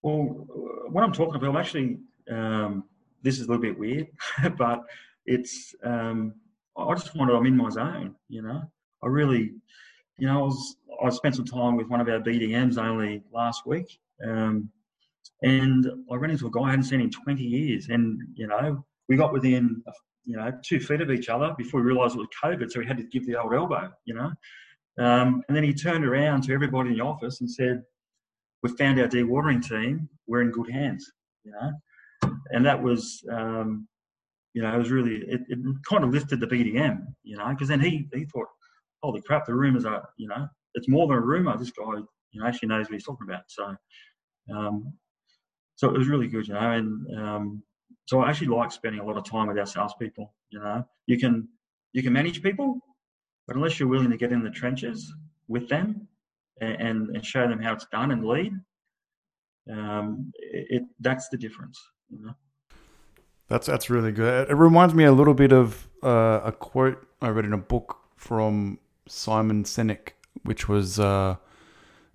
[0.02, 0.46] Well,
[0.88, 1.98] what I'm talking about, I'm actually
[2.30, 2.84] um,
[3.26, 4.06] this is a little bit weird,
[4.56, 4.82] but
[5.26, 6.32] it's um,
[6.78, 8.14] I just wanted I'm in my zone.
[8.28, 8.62] You know,
[9.02, 9.50] I really,
[10.18, 13.66] you know, I was I spent some time with one of our BDMs only last
[13.66, 14.70] week, um,
[15.42, 18.84] and I ran into a guy I hadn't seen in 20 years, and you know,
[19.08, 19.82] we got within
[20.24, 22.86] you know two feet of each other before we realised it was COVID, so we
[22.86, 23.90] had to give the old elbow.
[24.04, 24.30] You know,
[25.04, 27.82] um, and then he turned around to everybody in the office and said,
[28.62, 30.08] we've found our dewatering team.
[30.28, 31.10] We're in good hands."
[31.42, 31.72] You know,
[32.50, 33.88] and that was um,
[34.54, 37.68] you know it was really it, it, kind of lifted the BDM, you know, because
[37.68, 38.48] then he he thought,
[39.02, 41.56] holy crap, the rumours are you know it's more than a rumor.
[41.56, 41.98] This guy
[42.32, 43.42] you know actually knows what he's talking about.
[43.48, 43.76] So
[44.54, 44.92] um,
[45.76, 47.62] so it was really good, you know, and um,
[48.06, 50.32] so I actually like spending a lot of time with our salespeople.
[50.50, 51.48] You know, you can
[51.92, 52.78] you can manage people,
[53.46, 55.12] but unless you're willing to get in the trenches
[55.48, 56.08] with them
[56.60, 58.52] and, and show them how it's done and lead,
[59.70, 61.80] um, it, it, that's the difference.
[62.10, 62.34] You know?
[63.48, 64.50] That's that's really good.
[64.50, 67.98] It reminds me a little bit of uh, a quote I read in a book
[68.16, 70.10] from Simon Sinek,
[70.42, 71.36] which was uh,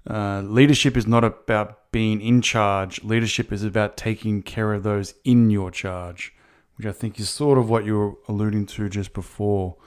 [0.09, 3.03] uh, leadership is not about being in charge.
[3.03, 6.33] Leadership is about taking care of those in your charge,
[6.75, 9.77] which I think is sort of what you were alluding to just before.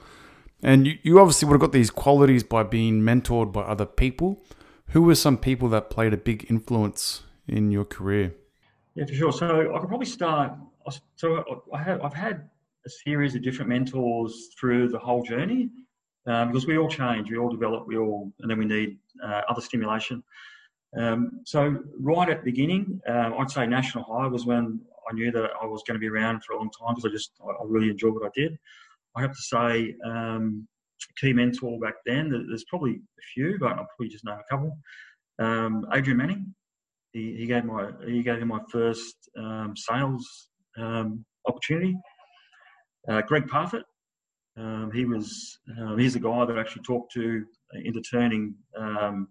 [0.63, 4.43] And you, you obviously would have got these qualities by being mentored by other people.
[4.89, 8.33] Who were some people that played a big influence in your career?
[8.95, 9.31] Yeah, for sure.
[9.31, 10.53] So I could probably start.
[11.15, 12.49] So I have, I've had
[12.85, 15.69] a series of different mentors through the whole journey
[16.27, 19.41] um, because we all change, we all develop, we all, and then we need uh,
[19.49, 20.23] other stimulation.
[20.97, 24.79] Um, so right at the beginning, uh, I'd say National Hire was when
[25.09, 27.13] I knew that I was going to be around for a long time because I
[27.13, 28.57] just I really enjoyed what I did.
[29.15, 30.67] I have to say, um,
[31.19, 32.29] key mentor back then.
[32.29, 34.77] There's probably a few, but I'll probably just name a couple.
[35.39, 36.53] Um, Adrian Manning,
[37.15, 41.95] he, he gave my he gave him my first um, sales um, opportunity.
[43.09, 43.83] Uh, Greg Parfitt,
[44.57, 47.45] um, he was uh, he's the guy that I actually talked to
[47.83, 49.29] into turning um,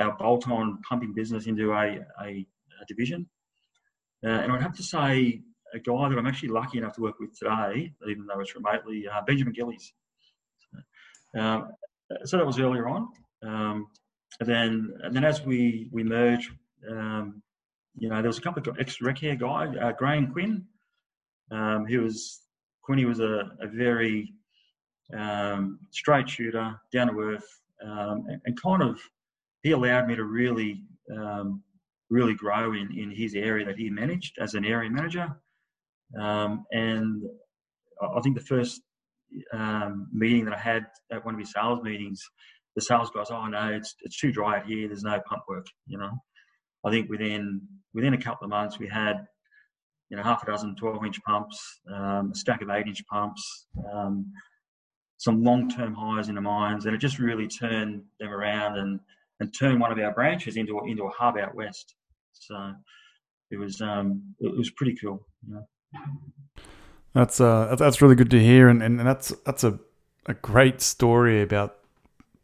[0.00, 2.46] our bolt-on pumping business into a, a,
[2.82, 3.28] a division.
[4.26, 5.40] Uh, and I'd have to say
[5.72, 9.06] a guy that I'm actually lucky enough to work with today, even though it's remotely,
[9.06, 9.92] uh, Benjamin Gillies.
[11.38, 11.68] Um,
[12.24, 13.08] so that was earlier on.
[13.44, 13.86] Um,
[14.40, 16.50] and then, and then as we we merged
[16.90, 17.42] um,
[17.96, 20.64] you know, there was a couple of ex-Wreckair guy, uh, Graham Quinn.
[21.50, 22.40] Um, he was
[22.82, 24.32] Quinny was a, a very
[25.16, 28.98] um, straight shooter, down to earth, um, and, and, kind of
[29.62, 30.82] he allowed me to really,
[31.14, 31.62] um,
[32.10, 35.28] really grow in, in his area that he managed as an area manager.
[36.18, 37.22] Um, and
[38.02, 38.80] I think the first
[39.52, 42.22] um, meeting that I had at one of his sales meetings,
[42.76, 44.88] the sales guys, oh no, it's it's too dry out here.
[44.88, 46.10] There's no pump work, you know.
[46.86, 49.26] I think within within a couple of months we had
[50.10, 53.66] you know half a dozen 12 inch pumps, um, a stack of eight inch pumps,
[53.92, 54.30] um,
[55.18, 59.00] some long term hires in the mines, and it just really turned them around and
[59.40, 61.94] and turned one of our branches into a, into a hub out west.
[62.32, 62.72] So
[63.50, 65.26] it was um, it was pretty cool.
[65.46, 66.00] You know?
[67.14, 69.78] That's uh that's really good to hear, and, and that's that's a
[70.26, 71.76] a great story about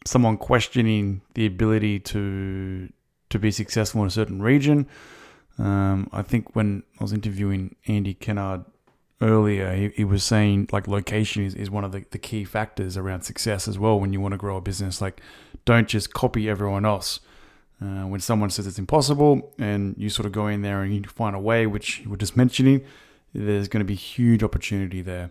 [0.06, 2.88] someone questioning the ability to
[3.30, 4.86] to be successful in a certain region.
[5.58, 8.64] Um, I think when I was interviewing Andy Kennard
[9.20, 12.96] earlier, he, he was saying like location is, is one of the, the key factors
[12.96, 15.00] around success as well when you want to grow a business.
[15.00, 15.20] Like,
[15.64, 17.20] don't just copy everyone else.
[17.82, 21.02] Uh, when someone says it's impossible and you sort of go in there and you
[21.04, 22.82] find a way, which you were just mentioning,
[23.32, 25.30] there's going to be huge opportunity there.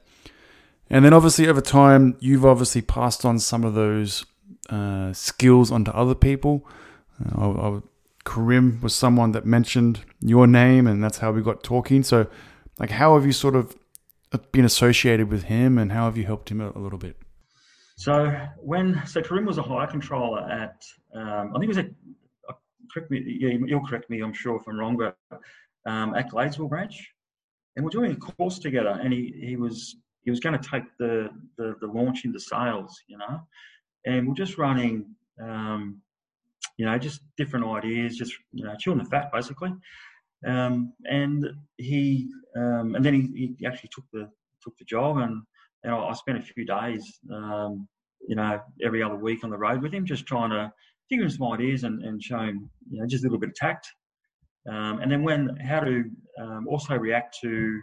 [0.90, 4.26] And then obviously over time, you've obviously passed on some of those
[4.70, 6.68] uh, skills onto other people.
[7.26, 7.80] Uh, I, I,
[8.26, 12.04] Karim was someone that mentioned your name, and that's how we got talking.
[12.04, 12.28] So,
[12.80, 13.76] like, how have you sort of
[14.52, 17.18] been associated with him, and how have you helped him a, a little bit?
[18.00, 20.82] So when so Karim was a hire controller at
[21.14, 21.90] um, I think it was a
[22.48, 22.54] uh,
[22.94, 25.18] correct me yeah, you'll correct me I'm sure if I'm wrong but
[25.86, 27.12] um, at Gladesville branch
[27.76, 30.84] and we're doing a course together and he, he was he was going to take
[30.98, 33.42] the, the, the launch into sales you know
[34.06, 35.06] and we're just running
[35.44, 36.02] um,
[36.80, 39.74] you know, just different ideas, just you know, chewing the fat basically.
[40.48, 44.30] Um, and he, um, and then he, he, actually took the
[44.64, 45.44] took the job, and,
[45.84, 47.86] and I spent a few days, um,
[48.26, 50.72] you know, every other week on the road with him, just trying to
[51.10, 53.56] give him some ideas and, and show him, you know, just a little bit of
[53.56, 53.86] tact.
[54.70, 56.06] Um, and then when how to
[56.42, 57.82] um, also react to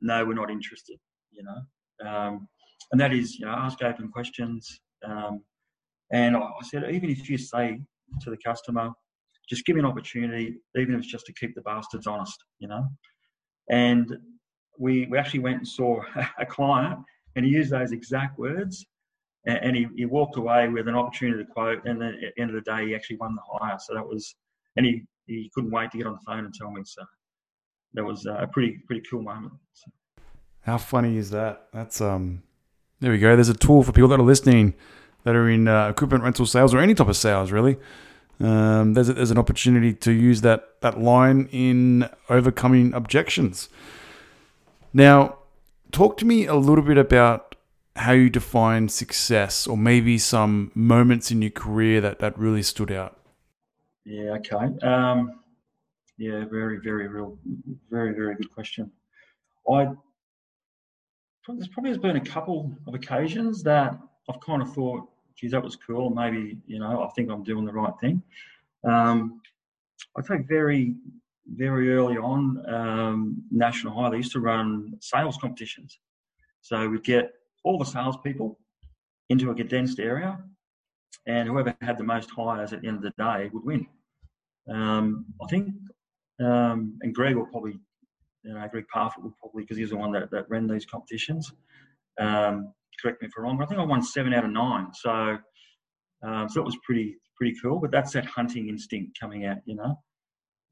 [0.00, 0.96] no, we're not interested,
[1.32, 2.48] you know, um,
[2.92, 4.80] and that is, you know, ask open questions.
[5.02, 7.82] and I, I said, even if you say
[8.20, 8.90] to the customer,
[9.48, 12.68] just give me an opportunity, even if it's just to keep the bastards honest, you
[12.68, 12.84] know.
[13.70, 14.16] And
[14.78, 16.02] we we actually went and saw
[16.38, 16.98] a client,
[17.36, 18.84] and he used those exact words,
[19.46, 21.84] and, and he, he walked away with an opportunity to quote.
[21.84, 23.78] And then at the end of the day, he actually won the hire.
[23.78, 24.34] So that was,
[24.76, 26.82] and he he couldn't wait to get on the phone and tell me.
[26.84, 27.02] So
[27.94, 29.54] that was a pretty pretty cool moment.
[29.74, 29.90] So.
[30.60, 31.66] How funny is that?
[31.72, 32.42] That's um.
[33.00, 33.34] There we go.
[33.34, 34.74] There's a tool for people that are listening
[35.24, 37.76] that are in uh, equipment rental sales or any type of sales, really.
[38.40, 43.68] Um, there's, a, there's an opportunity to use that, that line in overcoming objections.
[44.92, 45.38] Now,
[45.92, 47.54] talk to me a little bit about
[47.94, 52.90] how you define success or maybe some moments in your career that, that really stood
[52.90, 53.18] out.
[54.04, 54.56] Yeah, okay.
[54.82, 55.40] Um,
[56.18, 57.38] yeah, very, very real,
[57.90, 58.90] very, very good question.
[59.70, 59.88] I
[61.48, 65.62] there's probably has been a couple of occasions that I've kind of thought, geez, that
[65.62, 66.10] was cool.
[66.10, 68.22] Maybe, you know, I think I'm doing the right thing.
[68.84, 69.40] Um,
[70.16, 70.94] I think very,
[71.54, 75.98] very early on, um, National Hire, they used to run sales competitions.
[76.60, 77.32] So we'd get
[77.64, 78.58] all the salespeople
[79.28, 80.38] into a condensed area,
[81.26, 83.86] and whoever had the most hires at the end of the day would win.
[84.68, 85.68] Um, I think,
[86.40, 87.78] um, and Greg will probably,
[88.44, 91.52] you know, Greg Parfitt will probably, because he's the one that, that ran these competitions.
[92.18, 94.88] Um, correct me if I'm wrong, I think I won seven out of nine.
[94.94, 95.38] So,
[96.24, 97.78] um, so it was pretty pretty cool.
[97.80, 99.98] But that's that hunting instinct coming out, you know,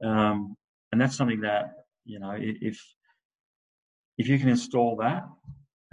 [0.04, 0.56] um,
[0.92, 1.72] and that's something that
[2.04, 2.80] you know if
[4.18, 5.24] if you can install that,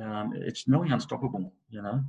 [0.03, 2.03] um, it's nearly unstoppable, you know.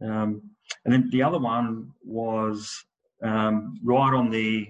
[0.00, 0.50] Um,
[0.84, 2.84] and then the other one was
[3.22, 4.68] um, right on the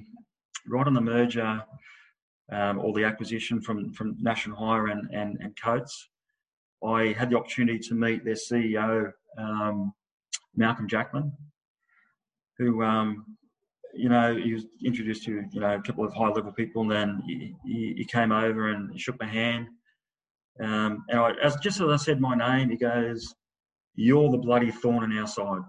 [0.68, 1.62] right on the merger
[2.50, 6.08] um, or the acquisition from from National Hire and and, and Coates.
[6.84, 9.92] I had the opportunity to meet their CEO, um,
[10.56, 11.32] Malcolm Jackman,
[12.58, 13.24] who, um,
[13.94, 16.90] you know, he was introduced to, you know, a couple of high level people and
[16.90, 19.68] then he, he came over and shook my hand.
[20.60, 23.34] Um, and I, as, just as I said my name, he goes,
[23.94, 25.62] you're the bloody thorn in our side.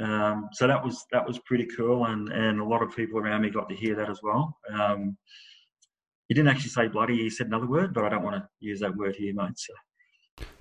[0.00, 3.42] Um, so that was that was pretty cool, and and a lot of people around
[3.42, 4.58] me got to hear that as well.
[4.72, 5.16] Um,
[6.26, 8.80] he didn't actually say bloody; he said another word, but I don't want to use
[8.80, 9.56] that word here, mate.
[9.56, 9.72] So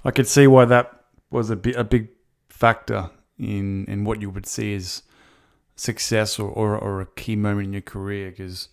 [0.05, 2.09] I could see why that was a, bit, a big
[2.49, 5.03] factor in, in what you would see as
[5.75, 8.69] success or, or, or a key moment in your career because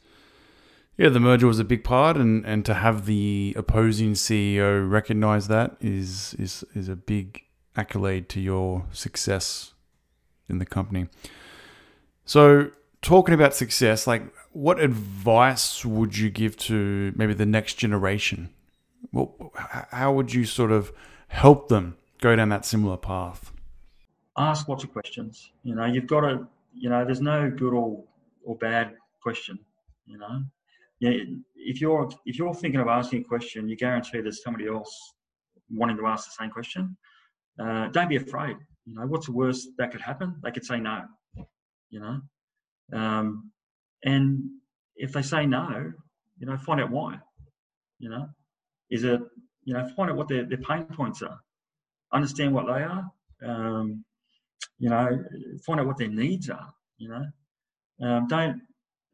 [0.98, 5.48] yeah the merger was a big part and, and to have the opposing CEO recognize
[5.48, 7.42] that is is is a big
[7.76, 9.72] accolade to your success
[10.48, 11.06] in the company.
[12.24, 12.70] So
[13.02, 18.50] talking about success, like what advice would you give to maybe the next generation
[19.12, 19.52] well,
[19.90, 20.92] how would you sort of
[21.28, 23.52] help them go down that similar path?
[24.36, 25.50] Ask lots of questions.
[25.62, 28.02] You know, you've got to, you know, there's no good or,
[28.44, 29.58] or bad question,
[30.06, 30.42] you know.
[31.00, 31.12] Yeah,
[31.56, 35.14] if you're if you're thinking of asking a question, you guarantee there's somebody else
[35.70, 36.96] wanting to ask the same question.
[37.58, 38.56] Uh, don't be afraid.
[38.86, 40.36] You know, what's the worst that could happen?
[40.42, 41.02] They could say no.
[41.88, 42.20] You know,
[42.92, 43.50] um,
[44.04, 44.42] and
[44.96, 45.92] if they say no,
[46.38, 47.18] you know, find out why.
[47.98, 48.28] You know,
[48.90, 49.20] is it
[49.64, 51.38] you know find out what their, their pain points are,
[52.12, 53.04] understand what they are,
[53.46, 54.04] um,
[54.78, 55.24] you know,
[55.64, 56.72] find out what their needs are.
[56.98, 58.60] You know, um, don't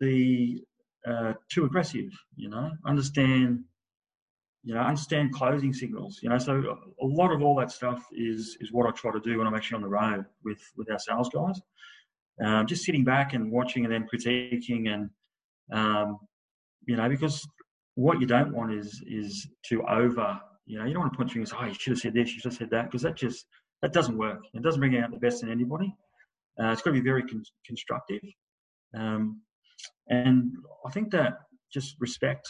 [0.01, 0.63] be
[1.07, 2.11] uh, too aggressive.
[2.37, 3.65] You know, understand.
[4.65, 6.19] You know, understand closing signals.
[6.23, 9.21] You know, so a lot of all that stuff is is what I try to
[9.21, 11.61] do when I'm actually on the road with with our sales guys.
[12.45, 15.11] Um, just sitting back and watching and then critiquing and
[15.73, 16.19] um,
[16.87, 17.47] you know because
[17.97, 21.31] what you don't want is is to over you know you don't want to point
[21.31, 23.47] fingers oh you should have said this you should have said that because that just
[23.83, 24.41] that doesn't work.
[24.55, 25.95] It doesn't bring out the best in anybody.
[26.59, 28.23] Uh, it's got to be very con- constructive.
[28.97, 29.43] Um,
[30.09, 30.53] and
[30.87, 31.35] i think that
[31.71, 32.49] just respect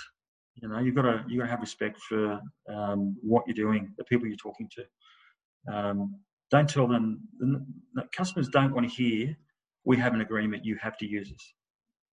[0.55, 2.41] you know you've got to you've got to have respect for
[2.73, 5.75] um, what you're doing the people you're talking to.
[5.75, 6.21] Um,
[6.53, 9.37] don't tell them the, the customers don't want to hear
[9.85, 11.55] we have an agreement you have to use us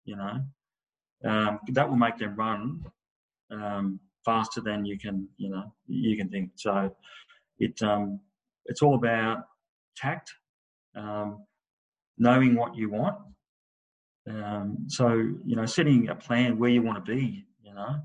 [0.04, 0.40] you know?
[1.24, 2.82] Um, that will make them run
[3.52, 6.50] um, faster than you can you know you can think.
[6.56, 6.94] So
[7.58, 8.20] it um,
[8.66, 9.44] it's all about
[9.96, 10.32] tact,
[10.96, 11.44] um,
[12.18, 13.16] knowing what you want,
[14.28, 15.08] Um, so
[15.44, 17.46] you know, setting a plan where you want to be.
[17.62, 17.96] You know,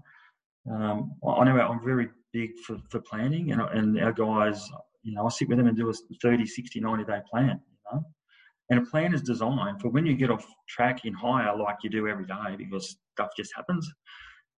[0.72, 4.68] um, I know I'm very big for, for planning, and and our guys,
[5.04, 7.60] you know, I sit with them and do a 30, 60, 90 day plan.
[7.70, 8.04] You know,
[8.70, 11.90] and a plan is designed for when you get off track in hire like you
[11.90, 13.88] do every day because stuff just happens.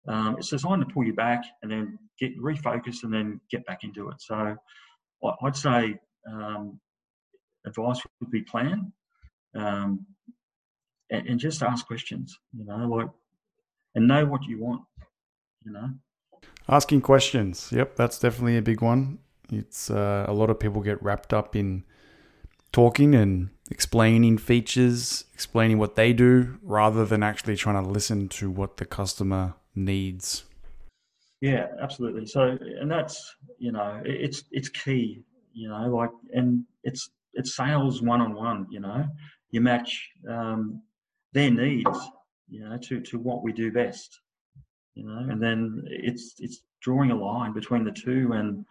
[0.09, 3.83] Um, it's designed to pull you back and then get refocused and then get back
[3.83, 4.21] into it.
[4.21, 4.57] So
[5.43, 5.97] I'd say
[6.31, 6.81] um,
[7.67, 8.93] advice would be plan
[9.55, 10.07] um,
[11.11, 13.09] and, and, just ask questions, you know, like,
[13.95, 14.83] and know what you want,
[15.65, 15.91] you know.
[16.69, 17.71] Asking questions.
[17.73, 19.19] Yep, that's definitely a big one.
[19.51, 21.85] It's uh, a lot of people get wrapped up in
[22.73, 28.51] talking and explaining features, explaining what they do, rather than actually trying to listen to
[28.51, 30.45] what the customer needs.
[31.41, 32.27] Yeah, absolutely.
[32.27, 35.23] So, and that's you know, it's it's key.
[35.53, 38.67] You know, like, and it's it's sales one on one.
[38.71, 39.07] You know,
[39.51, 40.83] you match um,
[41.33, 41.99] their needs,
[42.49, 44.21] you know, to to what we do best.
[44.95, 48.65] You know, and then it's it's drawing a line between the two, and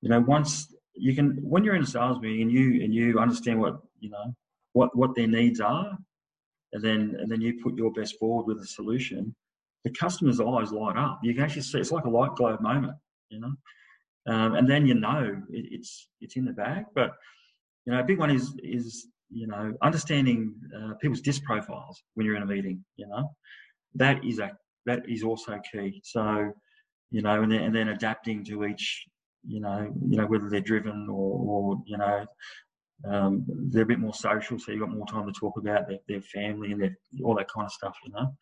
[0.00, 3.18] you know, once you can, when you're in a sales meeting and you and you
[3.20, 4.34] understand what you know
[4.72, 5.96] what what their needs are,
[6.72, 9.34] and then and then you put your best forward with a solution
[9.84, 11.20] the customer's eyes light up.
[11.22, 12.96] You can actually see it's like a light globe moment,
[13.30, 13.52] you know.
[14.26, 16.84] Um, and then you know it, it's it's in the bag.
[16.94, 17.12] But
[17.86, 22.26] you know, a big one is is you know understanding uh, people's disc profiles when
[22.26, 22.84] you're in a meeting.
[22.96, 23.30] You know,
[23.94, 24.56] that is a
[24.86, 26.00] that is also key.
[26.04, 26.52] So
[27.10, 29.06] you know, and then and then adapting to each.
[29.44, 32.24] You know, you know whether they're driven or, or you know
[33.04, 35.98] um, they're a bit more social, so you've got more time to talk about their,
[36.06, 37.96] their family and their, all that kind of stuff.
[38.04, 38.36] You know.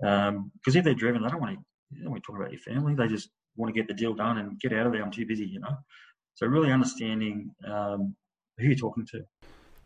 [0.00, 1.64] Because um, if they're driven, they don't want to.
[1.92, 2.94] They don't want to talk about your family.
[2.94, 5.02] They just want to get the deal done and get out of there.
[5.02, 5.76] I'm too busy, you know.
[6.34, 8.14] So really understanding um,
[8.58, 9.22] who you're talking to.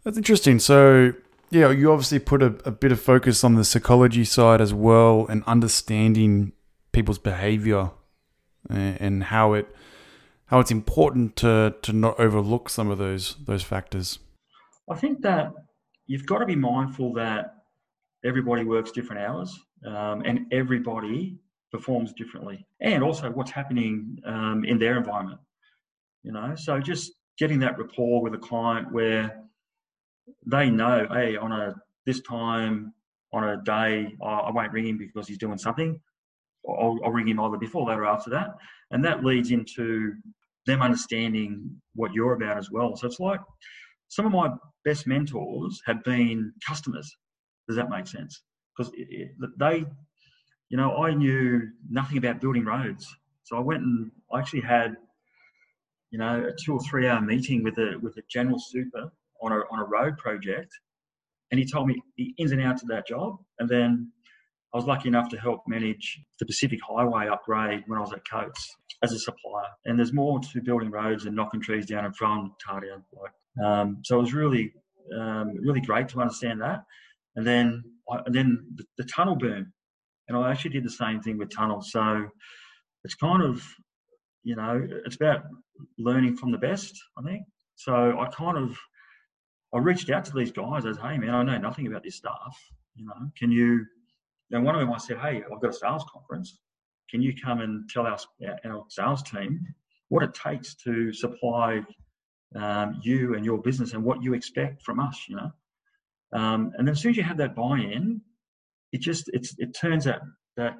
[0.05, 0.59] That's interesting.
[0.59, 1.15] So
[1.51, 5.27] yeah, you obviously put a, a bit of focus on the psychology side as well,
[5.29, 6.53] and understanding
[6.93, 7.91] people's behavior
[8.69, 9.75] and, and how it
[10.47, 14.19] how it's important to to not overlook some of those those factors.
[14.91, 15.53] I think that
[16.07, 17.55] you've got to be mindful that
[18.25, 21.39] everybody works different hours um, and everybody
[21.73, 22.67] performs differently.
[22.81, 25.41] And also what's happening um, in their environment
[26.25, 26.55] you know?
[26.57, 29.41] So just getting that rapport with a client where
[30.47, 31.75] they know hey on a
[32.07, 32.95] this time
[33.33, 36.01] on a day i won't ring him because he's doing something.
[36.67, 38.49] I'll, I'll ring him either before that or after that.
[38.91, 40.15] And that leads into
[40.67, 42.97] them understanding what you're about as well.
[42.97, 43.41] So it's like
[44.09, 44.49] some of my
[44.85, 47.15] best mentors have been customers.
[47.69, 48.43] Does that make sense?
[48.77, 48.93] Because
[49.59, 49.85] they,
[50.69, 53.07] you know, I knew nothing about building roads,
[53.45, 54.97] so I went and I actually had,
[56.11, 59.11] you know, a two or three hour meeting with a with a general super
[59.43, 60.73] on a on a road project,
[61.51, 64.11] and he told me the ins and outs of that job, and then
[64.75, 68.29] I was lucky enough to help manage the Pacific Highway upgrade when I was at
[68.29, 69.69] Coates as a supplier.
[69.85, 73.05] And there's more to building roads and knocking trees down in throwing tar down.
[73.13, 74.73] Like, um, so it was really,
[75.17, 76.83] um, really great to understand that
[77.37, 77.83] and then
[78.27, 79.73] and then the, the, tunnel boom,
[80.29, 81.91] and I actually did the same thing with tunnels.
[81.91, 82.29] So
[83.05, 83.63] it's kind of
[84.43, 85.43] you know it's about
[85.99, 87.45] learning from the best, I think.
[87.77, 88.77] So I kind of
[89.75, 92.57] I reached out to these guys as, hey man, I know nothing about this stuff.
[92.95, 93.85] You know, can you?
[94.53, 96.61] And one of them I said, hey, I've got a sales conference.
[97.11, 98.19] Can you come and tell our,
[98.65, 99.61] our sales team
[100.09, 101.81] what it takes to supply
[102.55, 105.25] um, you and your business and what you expect from us?
[105.29, 105.51] You know,
[106.35, 108.21] um, and then as soon as you have that buy-in,
[108.93, 110.21] it just it's it turns out
[110.57, 110.75] that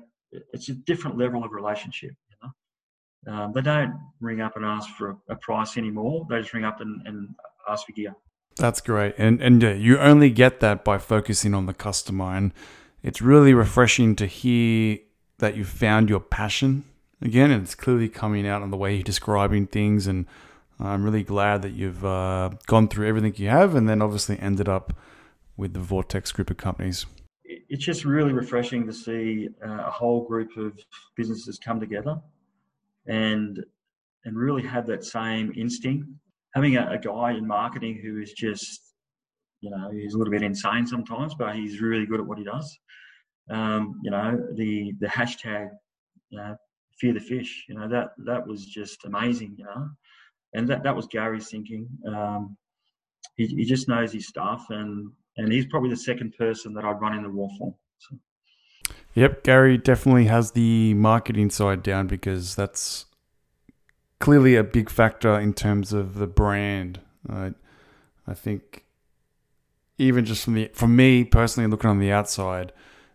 [0.53, 2.11] it's a different level of relationship.
[2.29, 2.37] You
[3.27, 6.27] know, um, they don't ring up and ask for a, a, price anymore.
[6.29, 7.29] They just ring up and, and
[7.69, 8.15] ask for gear.
[8.57, 12.53] That's great, and and uh, you only get that by focusing on the customer, and
[13.03, 14.99] it's really refreshing to hear
[15.39, 16.85] that you found your passion
[17.23, 20.07] again, and it's clearly coming out in the way you're describing things.
[20.09, 20.27] And
[20.81, 24.69] I'm really glad that you've uh, gone through everything you have, and then obviously ended
[24.69, 24.93] up
[25.57, 27.07] with the Vortex group of companies?
[27.45, 30.79] It's just really refreshing to see uh, a whole group of
[31.17, 32.17] businesses come together
[33.07, 33.65] and
[34.25, 36.09] and really have that same instinct.
[36.55, 38.95] Having a, a guy in marketing who is just,
[39.61, 42.45] you know, he's a little bit insane sometimes, but he's really good at what he
[42.45, 42.79] does.
[43.51, 45.69] Um, you know, the the hashtag,
[46.31, 46.57] you know,
[46.99, 47.65] fear the fish.
[47.69, 49.57] You know that that was just amazing.
[49.59, 49.89] You know,
[50.55, 51.89] and that that was Gary's thinking.
[52.07, 52.57] Um,
[53.37, 57.01] he, he just knows his stuff, and and he's probably the second person that I'd
[57.01, 57.75] run in the war for.
[57.99, 58.17] So.
[59.15, 63.07] Yep, Gary definitely has the marketing side down because that's
[64.19, 67.01] clearly a big factor in terms of the brand.
[67.29, 67.51] Uh,
[68.27, 68.85] I think
[69.99, 72.73] even just from the from me personally looking on the outside,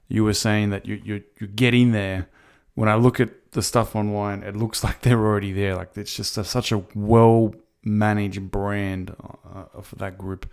[0.08, 2.30] you were saying that you you you're getting there.
[2.76, 5.76] When I look at the stuff online, it looks like they're already there.
[5.76, 7.54] Like it's just a, such a well
[7.84, 10.50] managed brand uh, for that group,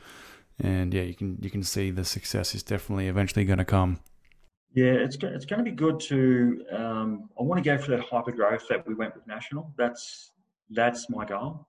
[0.59, 4.01] and yeah, you can you can see the success is definitely eventually going to come.
[4.75, 6.65] Yeah, it's it's going to be good to.
[6.73, 9.73] Um, I want to go for that hyper growth that we went with national.
[9.77, 10.33] That's
[10.71, 11.67] that's my goal,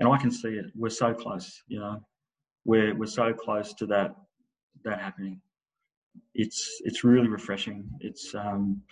[0.00, 0.66] and I can see it.
[0.74, 1.62] We're so close.
[1.68, 2.00] You know,
[2.64, 4.14] we're we're so close to that
[4.84, 5.40] that happening.
[6.34, 7.88] It's it's really refreshing.
[8.00, 8.82] It's um,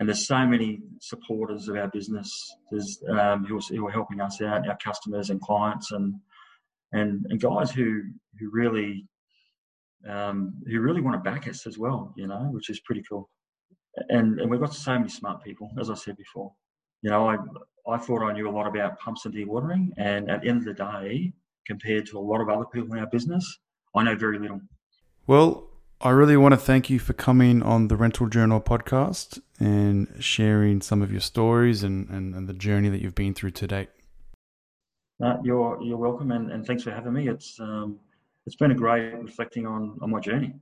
[0.00, 2.56] and there's so many supporters of our business.
[2.70, 6.16] There's um, who, are, who are helping us out, our customers and clients, and
[6.94, 8.02] and and guys who
[8.38, 9.06] who really
[10.08, 12.12] um, who really want to back us as well.
[12.16, 13.28] You know, which is pretty cool.
[14.08, 16.52] And and we've got so many smart people, as I said before.
[17.02, 17.36] You know, I
[17.88, 20.64] I thought I knew a lot about pumps and dewatering, and at the end of
[20.64, 21.32] the day,
[21.66, 23.58] compared to a lot of other people in our business,
[23.94, 24.60] I know very little.
[25.26, 25.70] Well,
[26.00, 30.82] I really want to thank you for coming on the Rental Journal podcast and sharing
[30.82, 33.88] some of your stories and, and, and the journey that you've been through to date.
[35.24, 37.28] Uh, you're you're welcome, and, and thanks for having me.
[37.28, 37.98] It's um,
[38.44, 40.52] it's been a great reflecting on on my journey.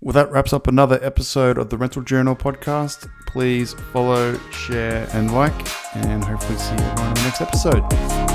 [0.00, 3.10] Well, that wraps up another episode of the Rental Journal podcast.
[3.26, 5.54] Please follow, share, and like,
[5.96, 8.33] and hopefully see you on the next episode.